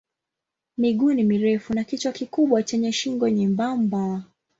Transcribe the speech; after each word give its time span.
Miguu 0.77 1.13
ni 1.13 1.23
mirefu 1.23 1.73
na 1.73 1.83
kichwa 1.83 2.11
kikubwa 2.11 2.63
chenye 2.63 2.91
shingo 2.91 3.29
nyembamba. 3.29 4.23